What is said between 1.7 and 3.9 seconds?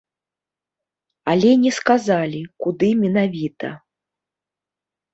сказалі, куды менавіта.